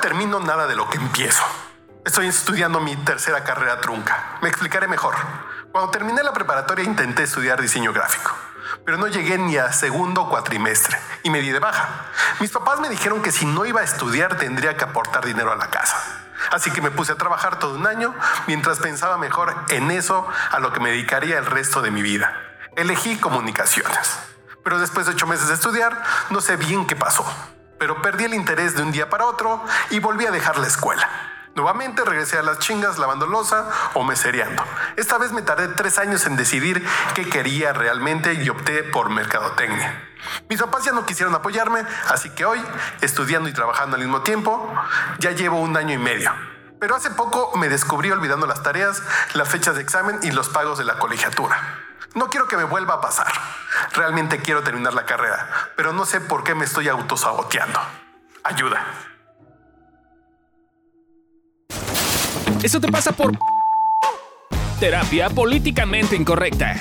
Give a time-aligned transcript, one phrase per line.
[0.00, 1.42] Termino nada de lo que empiezo.
[2.06, 4.38] Estoy estudiando mi tercera carrera trunca.
[4.40, 5.14] Me explicaré mejor.
[5.72, 8.34] Cuando terminé la preparatoria intenté estudiar diseño gráfico,
[8.86, 12.06] pero no llegué ni a segundo cuatrimestre y me di de baja.
[12.40, 15.56] Mis papás me dijeron que si no iba a estudiar tendría que aportar dinero a
[15.56, 15.96] la casa.
[16.50, 18.14] Así que me puse a trabajar todo un año
[18.46, 22.34] mientras pensaba mejor en eso a lo que me dedicaría el resto de mi vida.
[22.74, 24.18] Elegí comunicaciones.
[24.64, 27.24] Pero después de ocho meses de estudiar, no sé bien qué pasó.
[27.80, 31.08] Pero perdí el interés de un día para otro y volví a dejar la escuela.
[31.54, 34.62] Nuevamente regresé a las chingas lavando losa o mesereando.
[34.96, 40.08] Esta vez me tardé tres años en decidir qué quería realmente y opté por mercadotecnia.
[40.50, 42.62] Mis papás ya no quisieron apoyarme, así que hoy,
[43.00, 44.70] estudiando y trabajando al mismo tiempo,
[45.18, 46.30] ya llevo un año y medio.
[46.78, 49.02] Pero hace poco me descubrí olvidando las tareas,
[49.32, 51.79] las fechas de examen y los pagos de la colegiatura.
[52.14, 53.32] No quiero que me vuelva a pasar.
[53.92, 57.80] Realmente quiero terminar la carrera, pero no sé por qué me estoy autosaboteando.
[58.42, 58.84] Ayuda.
[62.62, 63.32] Eso te pasa por
[64.78, 66.74] terapia políticamente incorrecta.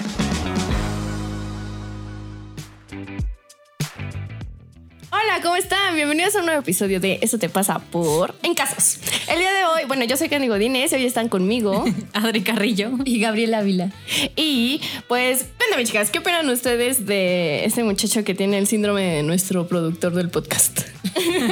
[5.22, 5.96] Hola, ¿cómo están?
[5.96, 9.00] Bienvenidos a un nuevo episodio de Eso te pasa por En Casos.
[9.28, 12.92] El día de hoy, bueno, yo soy Candy Godínez y hoy están conmigo Adri Carrillo
[13.04, 13.92] y Gabriela Ávila.
[14.38, 19.24] Y pues, cuéntame, chicas, ¿qué opinan ustedes de este muchacho que tiene el síndrome de
[19.24, 20.82] nuestro productor del podcast?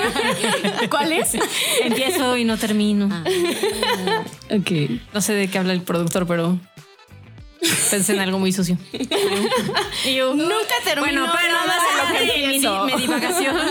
[0.89, 1.33] ¿Cuál es?
[1.83, 3.09] Empiezo y no termino.
[3.11, 4.23] Ah.
[4.49, 4.71] ok.
[5.13, 6.57] No sé de qué habla el productor, pero
[7.89, 8.77] pensé en algo muy sucio.
[10.05, 11.21] Y yo, nunca termino.
[11.21, 12.59] Bueno, pero nada lo que mi,
[12.95, 13.55] mi divagación.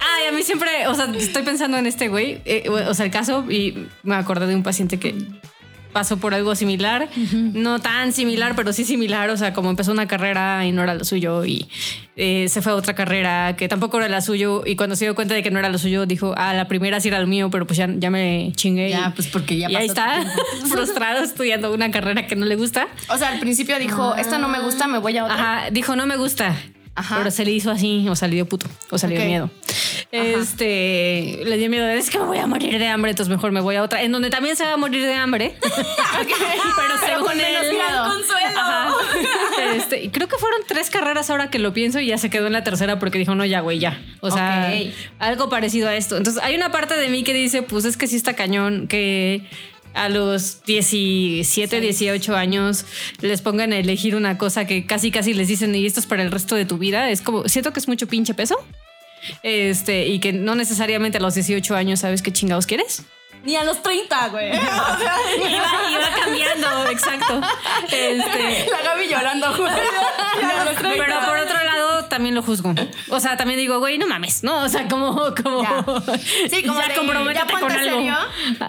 [0.00, 3.12] Ay, a mí siempre, o sea, estoy pensando en este güey, eh, o sea, el
[3.12, 5.14] caso, y me acordé de un paciente que
[5.94, 10.06] pasó por algo similar, no tan similar, pero sí similar, o sea, como empezó una
[10.06, 11.66] carrera y no era lo suyo y
[12.16, 15.14] eh, se fue a otra carrera que tampoco era la suyo y cuando se dio
[15.14, 17.48] cuenta de que no era lo suyo dijo, ah, la primera sí era lo mío,
[17.50, 18.90] pero pues ya, ya me chingué.
[18.90, 20.32] Ya, y, pues porque ya y ahí pasó está,
[20.68, 22.88] frustrado estudiando una carrera que no le gusta.
[23.08, 25.36] O sea, al principio dijo, esto no me gusta, me voy a otra.
[25.62, 26.54] Ajá, dijo no me gusta.
[26.96, 27.16] Ajá.
[27.18, 29.28] Pero se le hizo así, o sea, le dio puto, o sea, le dio Ok.
[29.28, 29.50] miedo.
[30.14, 33.60] Este, le dio miedo, es que me voy a morir de hambre, entonces mejor me
[33.60, 35.56] voy a otra, en donde también se va a morir de hambre.
[35.60, 37.56] pero según con él.
[38.56, 38.92] Ajá.
[39.74, 42.52] Este, creo que fueron tres carreras ahora que lo pienso y ya se quedó en
[42.52, 44.00] la tercera porque dijo, no, ya, güey, ya.
[44.20, 44.72] O sea,
[45.18, 46.16] algo parecido a esto.
[46.16, 49.48] Entonces, hay una parte de mí que dice, pues es que sí está cañón que
[49.94, 52.84] a los 17, 18 años
[53.20, 56.22] les pongan a elegir una cosa que casi casi les dicen y esto es para
[56.22, 57.10] el resto de tu vida.
[57.10, 58.56] Es como, siento que es mucho pinche peso.
[59.42, 63.04] Este, y que no necesariamente a los 18 años sabes qué chingados quieres.
[63.44, 64.48] Ni a los 30, güey.
[64.52, 67.40] Iba, iba cambiando, exacto.
[67.84, 69.52] Este, La Gaby llorando.
[70.80, 71.63] pero por otro
[72.14, 72.72] también lo juzgo.
[73.08, 74.62] O sea, también digo, güey, no mames, ¿no?
[74.62, 75.62] O sea, como, como.
[75.62, 75.84] Ya.
[76.48, 77.96] Sí, como ya de, comprométete ya ponte con algo.
[77.96, 78.16] serio.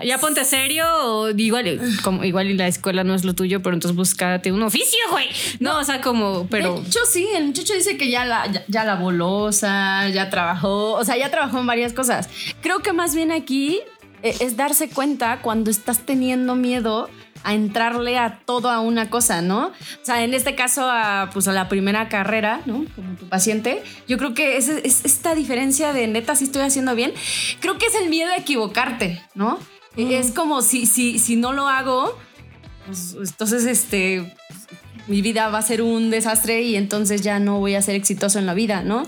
[0.04, 0.86] Ya ponte serio.
[1.04, 4.64] O igual, como, igual y la escuela no es lo tuyo, pero entonces búscate un
[4.64, 5.28] oficio, güey.
[5.60, 6.82] No, o sea, como, pero.
[6.82, 10.94] De hecho, sí, el muchacho dice que ya la, ya, ya la bolosa, ya trabajó,
[10.94, 12.28] o sea, ya trabajó en varias cosas.
[12.62, 13.80] Creo que más bien aquí
[14.24, 17.12] eh, es darse cuenta cuando estás teniendo miedo
[17.46, 19.68] a entrarle a todo a una cosa, ¿no?
[19.68, 22.86] O sea, en este caso, a, pues a la primera carrera, ¿no?
[22.96, 26.96] Como tu paciente, yo creo que es, es esta diferencia de neta, si estoy haciendo
[26.96, 27.14] bien,
[27.60, 29.60] creo que es el miedo a equivocarte, ¿no?
[29.96, 32.18] Es como si, si, si no lo hago,
[32.88, 34.36] pues entonces este
[35.08, 38.40] mi vida va a ser un desastre y entonces ya no voy a ser exitoso
[38.40, 39.04] en la vida, ¿no?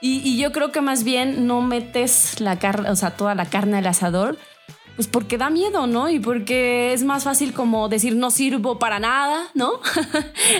[0.00, 3.44] Y, y yo creo que más bien no metes la carne, o sea, toda la
[3.44, 4.38] carne al asador,
[4.96, 6.08] pues porque da miedo, ¿no?
[6.08, 9.80] Y porque es más fácil como decir no sirvo para nada, ¿no?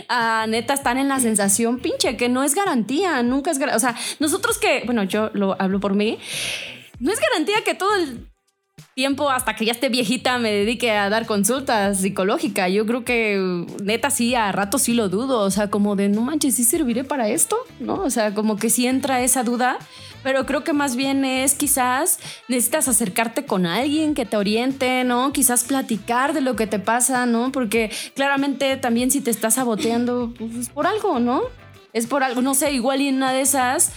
[0.09, 3.77] a neta están en la sensación pinche, que no es garantía, nunca es garantía.
[3.77, 6.19] O sea, nosotros que, bueno, yo lo hablo por mí,
[6.99, 8.29] no es garantía que todo el
[8.95, 12.71] tiempo hasta que ya esté viejita me dedique a dar consultas psicológicas.
[12.73, 15.41] Yo creo que neta sí, a rato sí lo dudo.
[15.41, 17.57] O sea, como de no manches, ¿sí serviré para esto?
[17.81, 18.03] ¿No?
[18.03, 19.79] O sea, como que sí entra esa duda.
[20.25, 22.19] Pero creo que más bien es quizás
[22.49, 25.33] necesitas acercarte con alguien que te oriente, ¿no?
[25.33, 27.53] Quizás platicar de lo que te pasa, ¿no?
[27.53, 31.43] Porque claramente también si te estás saboteando, pues es por algo, ¿no?
[31.93, 33.93] Es por algo, no sé, igual y en una de esas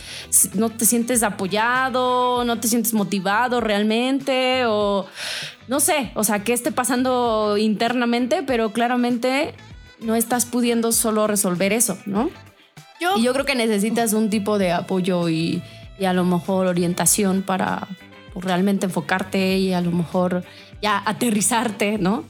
[0.54, 5.08] no te sientes apoyado, no te sientes motivado realmente, o
[5.68, 9.56] no sé, o sea, qué esté pasando internamente, pero claramente
[10.00, 12.30] no estás pudiendo solo resolver eso, ¿no?
[13.00, 15.64] Yo, Y yo creo que necesitas un tipo de apoyo y,
[16.00, 17.88] y a lo mejor orientación para
[18.34, 20.44] pues, realmente enfocarte y a lo mejor
[20.82, 22.24] ya aterrizarte, ¿no?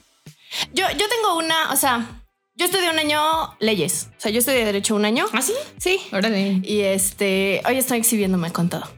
[0.74, 2.08] yo, yo tengo una, o sea,
[2.56, 3.22] yo estudié un año
[3.60, 4.10] leyes.
[4.18, 5.26] O sea, yo estudié Derecho un año.
[5.32, 5.54] ¿Ah, sí?
[5.78, 6.00] Sí.
[6.12, 6.60] Órale.
[6.64, 8.90] Y este, hoy estoy exhibiéndome con todo.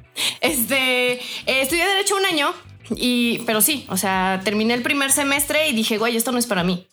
[0.42, 2.54] Este, eh, estudié Derecho un año,
[2.96, 6.48] y, pero sí, o sea, terminé el primer semestre y dije, güey, esto no es
[6.48, 6.88] para mí.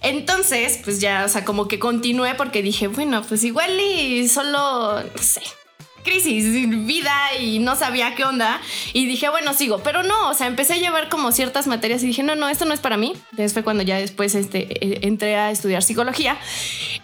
[0.00, 5.02] Entonces, pues ya, o sea, como que continué porque dije, bueno, pues igual y solo,
[5.02, 5.42] no sé,
[6.06, 8.60] crisis, vida y no sabía qué onda.
[8.92, 9.80] Y dije, bueno, sigo.
[9.82, 12.64] Pero no, o sea, empecé a llevar como ciertas materias y dije, no, no, esto
[12.64, 13.12] no es para mí.
[13.32, 16.38] Entonces fue cuando ya después este, eh, entré a estudiar psicología.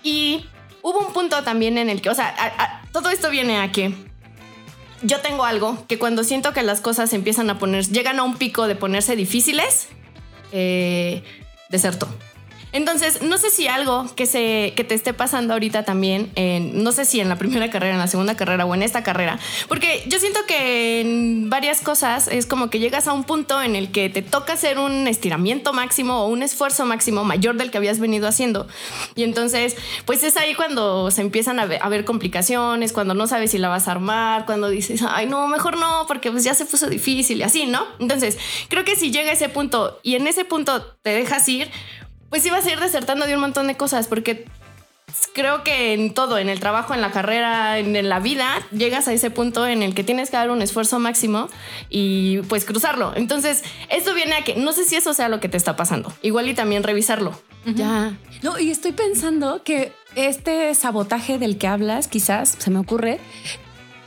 [0.03, 0.47] Y
[0.81, 3.93] hubo un punto también en el que, o sea, todo esto viene a que
[5.03, 8.37] yo tengo algo que cuando siento que las cosas empiezan a poner, llegan a un
[8.37, 9.89] pico de ponerse difíciles,
[10.53, 11.23] eh,
[11.69, 12.09] deserto.
[12.73, 16.93] Entonces, no sé si algo que, se, que te esté pasando ahorita también, en- no
[16.93, 19.39] sé si en la primera carrera, en la segunda carrera o en esta carrera,
[19.69, 23.77] porque yo siento que en varias cosas es como que llegas a un punto en
[23.77, 27.79] el que te toca hacer un estiramiento máximo o un esfuerzo máximo mayor del que
[27.79, 28.67] habías venido haciendo.
[29.15, 29.77] Y entonces,
[30.07, 33.59] pues es ahí cuando se empiezan a ver, a ver complicaciones, cuando no sabes si
[33.59, 36.89] la vas a armar, cuando dices, ay, no, mejor no, porque pues ya se puso
[36.89, 37.85] difícil y así, ¿no?
[37.99, 38.39] Entonces,
[38.69, 41.71] creo que si llega ese punto y en ese punto te dejas ir,
[42.33, 44.47] pues ibas a ir desertando de un montón de cosas, porque
[45.35, 49.13] creo que en todo, en el trabajo, en la carrera, en la vida, llegas a
[49.13, 51.51] ese punto en el que tienes que dar un esfuerzo máximo
[51.91, 53.13] y pues cruzarlo.
[53.17, 56.11] Entonces, esto viene a que no sé si eso sea lo que te está pasando.
[56.23, 57.39] Igual y también revisarlo.
[57.67, 58.17] Ya.
[58.41, 63.21] No, y estoy pensando que este sabotaje del que hablas, quizás, se me ocurre,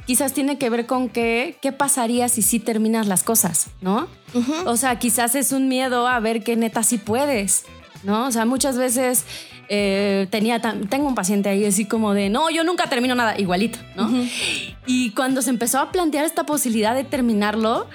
[0.08, 4.08] quizás tiene que ver con que, qué pasaría si sí terminas las cosas, ¿no?
[4.66, 7.66] O sea, quizás es un miedo a ver que neta sí puedes,
[8.06, 8.28] ¿no?
[8.28, 9.26] O sea, muchas veces
[9.68, 13.80] eh, tenía, tengo un paciente ahí así como de, no, yo nunca termino nada, igualito,
[13.96, 14.10] ¿no?
[14.86, 17.88] Y cuando se empezó a plantear esta posibilidad de terminarlo,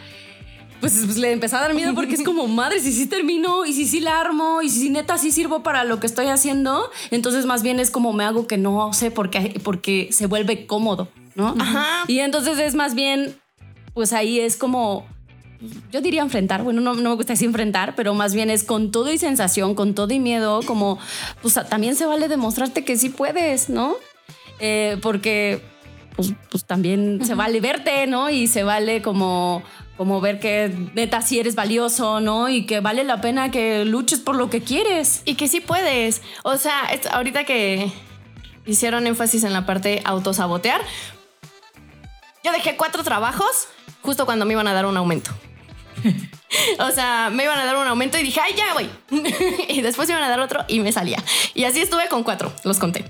[0.81, 3.73] pues, pues, le empezó a dar miedo porque es como, madre, si sí termino y
[3.73, 7.47] si sí la armo y si neta sí sirvo para lo que estoy haciendo, entonces
[7.47, 11.55] más bien es como me hago que no sé porque, porque se vuelve cómodo, ¿no?
[11.59, 12.05] Ajá.
[12.09, 13.37] Y entonces es más bien,
[13.95, 15.07] pues ahí es como,
[15.93, 18.91] yo diría enfrentar, bueno, no, no me gusta decir enfrentar, pero más bien es con
[18.91, 20.99] todo y sensación, con todo y miedo, como,
[21.43, 23.95] pues también se vale demostrarte que sí puedes, ¿no?
[24.59, 25.63] Eh, porque,
[26.17, 28.31] pues, pues también se vale verte, ¿no?
[28.31, 29.63] Y se vale como,
[29.97, 32.49] como ver que neta sí eres valioso, ¿no?
[32.49, 35.23] Y que vale la pena que luches por lo que quieres.
[35.27, 36.23] Y que sí puedes.
[36.43, 37.93] O sea, es- ahorita que
[38.67, 40.81] hicieron énfasis en la parte autosabotear,
[42.45, 43.69] yo dejé cuatro trabajos
[44.03, 45.31] justo cuando me iban a dar un aumento.
[46.81, 48.91] O sea, me iban a dar un aumento y dije, ay, ya voy.
[49.69, 51.23] y después me iban a dar otro y me salía.
[51.55, 53.05] Y así estuve con cuatro, los conté.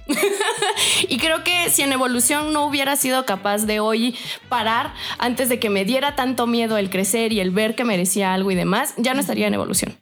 [1.08, 4.16] y creo que si en evolución no hubiera sido capaz de hoy
[4.48, 8.34] parar antes de que me diera tanto miedo el crecer y el ver que merecía
[8.34, 9.98] algo y demás, ya no estaría en evolución.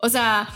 [0.00, 0.48] O sea,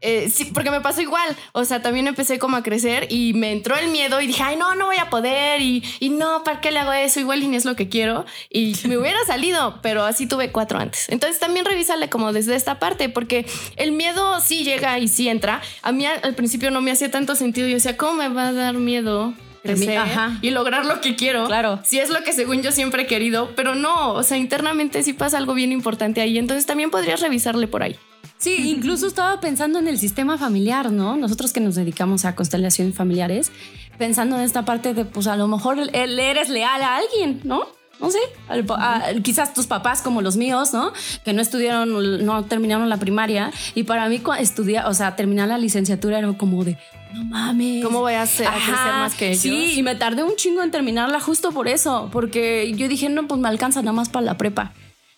[0.00, 1.36] eh, sí, porque me pasó igual.
[1.52, 4.56] O sea, también empecé como a crecer y me entró el miedo y dije, ay,
[4.56, 5.60] no, no voy a poder.
[5.60, 7.20] Y, y no, ¿para qué le hago eso?
[7.20, 8.24] Igual y ni es lo que quiero.
[8.50, 11.08] Y me hubiera salido, pero así tuve cuatro antes.
[11.08, 13.46] Entonces también revísale como desde esta parte, porque
[13.76, 15.60] el miedo sí llega y sí entra.
[15.82, 17.66] A mí al, principio no me hacía tanto sentido.
[17.66, 19.34] Yo decía, ¿cómo me va a dar miedo?
[19.60, 20.38] crecer Ajá.
[20.40, 21.46] y lograr lo que quiero.
[21.46, 21.80] Claro.
[21.84, 25.12] Si es lo que según yo siempre he querido, pero no, o sea, internamente sí
[25.12, 26.38] pasa algo bien importante ahí.
[26.38, 27.98] Entonces también podrías revisarle por ahí.
[28.38, 31.16] Sí, incluso estaba pensando en el sistema familiar, ¿no?
[31.16, 33.50] Nosotros que nos dedicamos a constelaciones familiares,
[33.98, 37.62] pensando en esta parte de, pues a lo mejor eres leal a alguien, ¿no?
[38.00, 40.92] No sé, al- a- quizás tus papás como los míos, ¿no?
[41.24, 43.50] Que no estudiaron, no terminaron la primaria.
[43.74, 46.78] Y para mí estudiar, o sea, terminar la licenciatura era como de,
[47.12, 47.84] no mames.
[47.84, 49.40] ¿Cómo voy a, hacer, a crecer más que ellos?
[49.42, 53.26] Sí, y me tardé un chingo en terminarla justo por eso, porque yo dije, no,
[53.26, 54.74] pues me alcanza nada más para la prepa.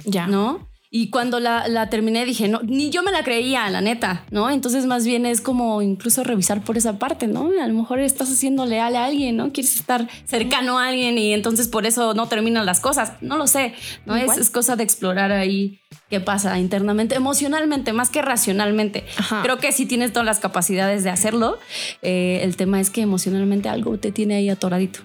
[0.06, 0.26] ya.
[0.26, 0.69] ¿no?
[0.92, 4.50] Y cuando la, la terminé dije, no, ni yo me la creía, la neta, ¿no?
[4.50, 7.48] Entonces más bien es como incluso revisar por esa parte, ¿no?
[7.62, 9.52] A lo mejor estás haciendo leal a alguien, ¿no?
[9.52, 13.12] Quieres estar cercano a alguien y entonces por eso no terminan las cosas.
[13.20, 14.16] No lo sé, ¿no?
[14.16, 15.78] Es, es cosa de explorar ahí
[16.08, 19.04] qué pasa internamente, emocionalmente, más que racionalmente.
[19.16, 19.42] Ajá.
[19.42, 21.56] Creo que sí tienes todas las capacidades de hacerlo.
[22.02, 24.98] Eh, el tema es que emocionalmente algo te tiene ahí atoradito.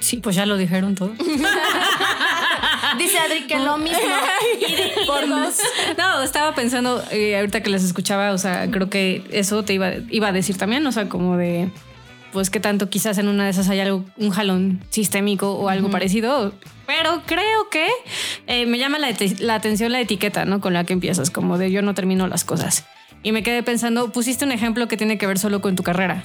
[0.00, 1.12] Sí, pues ya lo dijeron todo.
[2.98, 3.98] Dice Adri que lo mismo.
[5.06, 5.56] Por dos.
[5.98, 9.92] No, estaba pensando, eh, ahorita que les escuchaba, o sea, creo que eso te iba,
[10.10, 11.68] iba a decir también, o sea, como de,
[12.32, 15.90] pues que tanto quizás en una de esas hay algo, un jalón sistémico o algo
[15.90, 16.52] parecido.
[16.86, 17.86] Pero creo que
[18.46, 20.60] eh, me llama la, la atención la etiqueta, ¿no?
[20.60, 22.84] Con la que empiezas, como de yo no termino las cosas.
[23.22, 26.24] Y me quedé pensando, pusiste un ejemplo que tiene que ver solo con tu carrera.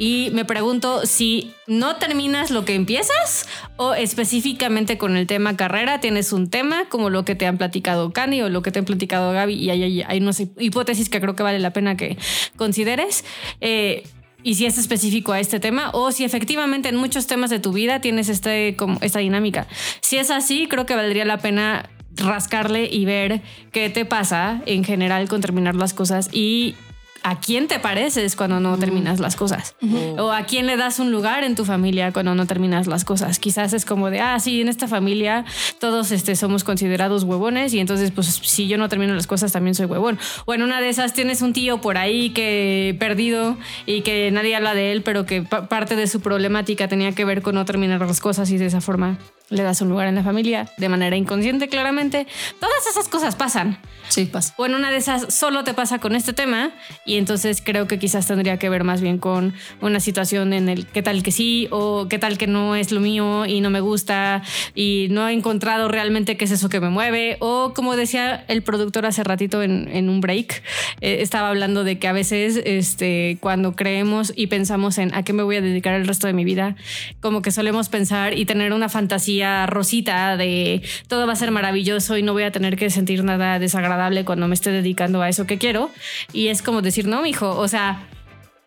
[0.00, 6.00] Y me pregunto si no terminas lo que empiezas o específicamente con el tema carrera
[6.00, 8.86] tienes un tema como lo que te han platicado Candy o lo que te han
[8.86, 12.16] platicado Gaby y hay, hay, hay unas hipótesis que creo que vale la pena que
[12.56, 13.26] consideres.
[13.60, 14.04] Eh,
[14.42, 17.74] y si es específico a este tema o si efectivamente en muchos temas de tu
[17.74, 19.66] vida tienes este, como, esta dinámica.
[20.00, 24.82] Si es así, creo que valdría la pena rascarle y ver qué te pasa en
[24.82, 26.74] general con terminar las cosas y
[27.22, 29.74] a quién te pareces cuando no terminas las cosas.
[30.18, 33.38] O a quién le das un lugar en tu familia cuando no terminas las cosas.
[33.38, 35.44] Quizás es como de, ah, sí, en esta familia
[35.78, 39.74] todos este, somos considerados huevones y entonces, pues, si yo no termino las cosas, también
[39.74, 40.18] soy huevón.
[40.46, 44.56] O en una de esas tienes un tío por ahí que perdido y que nadie
[44.56, 48.00] habla de él, pero que parte de su problemática tenía que ver con no terminar
[48.00, 49.18] las cosas y de esa forma
[49.50, 52.26] le das un lugar en la familia de manera inconsciente, claramente.
[52.60, 53.78] Todas esas cosas pasan.
[54.10, 54.54] Sí, pasa.
[54.56, 56.72] O en una de esas solo te pasa con este tema
[57.06, 60.86] y entonces creo que quizás tendría que ver más bien con una situación en el
[60.86, 63.80] qué tal que sí o qué tal que no es lo mío y no me
[63.80, 64.42] gusta
[64.74, 68.62] y no he encontrado realmente qué es eso que me mueve o como decía el
[68.62, 70.60] productor hace ratito en, un break,
[71.00, 75.32] eh, estaba hablando de que a veces este, cuando creemos y pensamos en a qué
[75.32, 76.74] me voy a dedicar el resto de mi vida,
[77.20, 82.18] como que solemos pensar y tener una fantasía rosita de todo va a ser maravilloso
[82.18, 85.46] y no voy a tener que sentir nada desagradable cuando me esté dedicando a eso
[85.46, 85.90] que quiero.
[86.32, 88.06] Y es como decir, no, hijo, o sea,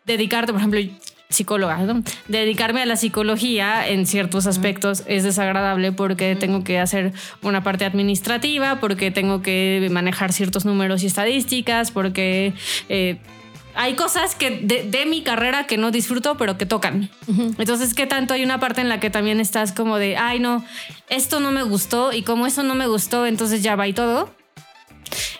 [0.06, 0.80] dedicarte, por ejemplo,
[1.28, 1.78] psicóloga,
[2.28, 7.12] dedicarme a la psicología en ciertos aspectos es desagradable porque tengo que hacer
[7.42, 12.52] una parte administrativa, porque tengo que manejar ciertos números y estadísticas, porque
[12.88, 13.18] eh,
[13.74, 17.10] hay cosas que de, mi carrera que no disfruto, pero que tocan.
[17.58, 20.64] Entonces, ¿qué tanto hay una parte en la que también estás como de, ay, no,
[21.08, 24.32] esto no me gustó y como eso no me gustó, entonces ya va y todo?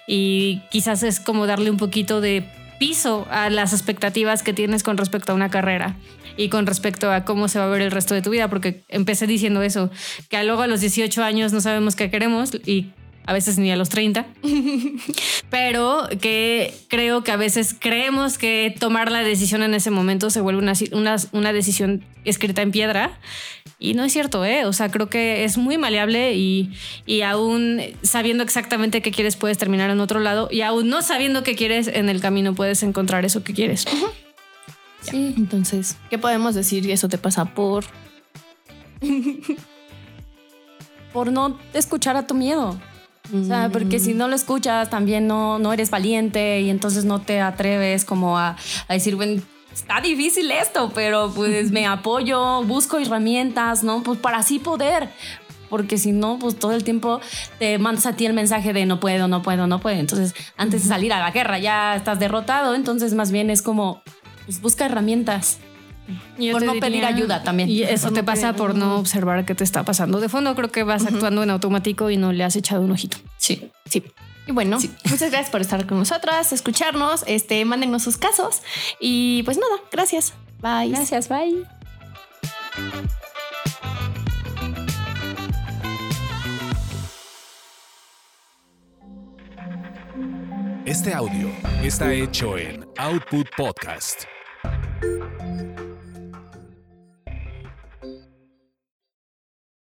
[0.07, 4.97] Y quizás es como darle un poquito de piso a las expectativas que tienes con
[4.97, 5.97] respecto a una carrera
[6.37, 8.85] y con respecto a cómo se va a ver el resto de tu vida, porque
[8.89, 9.91] empecé diciendo eso,
[10.29, 12.93] que luego a los 18 años no sabemos qué queremos y
[13.27, 14.27] a veces ni a los 30,
[15.51, 20.41] pero que creo que a veces creemos que tomar la decisión en ese momento se
[20.41, 23.19] vuelve una, una, decisión escrita en piedra.
[23.79, 24.67] Y no es cierto, ¿eh?
[24.67, 26.73] O sea, creo que es muy maleable y,
[27.07, 31.43] y aún sabiendo exactamente qué quieres puedes terminar en otro lado y aún no sabiendo
[31.43, 33.87] qué quieres en el camino puedes encontrar eso que quieres.
[35.01, 35.35] Sí.
[35.37, 36.91] Entonces, ¿qué podemos decir?
[36.91, 37.85] Eso te pasa por...
[41.13, 42.79] por no escuchar a tu miedo.
[43.33, 47.23] O sea, porque si no lo escuchas, también no, no eres valiente y entonces no
[47.23, 48.57] te atreves como a,
[48.89, 49.41] decir, bueno,
[49.73, 54.03] está difícil esto, pero pues me apoyo, busco herramientas, ¿no?
[54.03, 55.09] Pues para así poder.
[55.71, 57.21] Porque si no, pues todo el tiempo
[57.59, 59.99] te mandas a ti el mensaje de no puedo, no puedo, no puedo.
[59.99, 62.75] Entonces, antes de salir a la guerra ya estás derrotado.
[62.75, 64.03] Entonces, más bien es como,
[64.45, 65.59] pues busca herramientas
[66.53, 67.69] por no pedir ayuda también.
[67.69, 70.21] Y eso te pasa por no observar qué te está pasando.
[70.21, 73.17] De fondo creo que vas actuando en automático y no le has echado un ojito.
[73.39, 74.05] Sí, sí.
[74.47, 78.63] Y bueno, muchas gracias por estar con nosotras, escucharnos, este, mándenos sus casos
[79.01, 80.35] y pues nada, gracias.
[80.61, 80.91] Bye.
[80.91, 81.65] Gracias, bye.
[90.87, 91.49] Este audio
[91.83, 94.27] está hecho en Output Podcast.